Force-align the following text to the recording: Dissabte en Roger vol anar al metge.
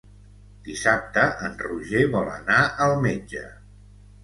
Dissabte 0.67 1.25
en 1.49 1.59
Roger 1.67 2.03
vol 2.17 2.33
anar 2.39 2.59
al 2.89 2.97
metge. 3.07 3.47